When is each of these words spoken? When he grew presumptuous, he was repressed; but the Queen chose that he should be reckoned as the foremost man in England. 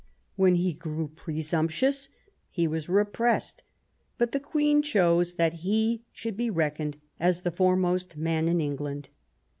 When 0.35 0.55
he 0.55 0.73
grew 0.73 1.09
presumptuous, 1.09 2.09
he 2.49 2.65
was 2.67 2.89
repressed; 2.89 3.61
but 4.17 4.31
the 4.31 4.39
Queen 4.39 4.81
chose 4.81 5.35
that 5.35 5.53
he 5.61 6.01
should 6.11 6.35
be 6.35 6.49
reckoned 6.49 6.97
as 7.19 7.43
the 7.43 7.51
foremost 7.51 8.17
man 8.17 8.47
in 8.47 8.59
England. 8.59 9.09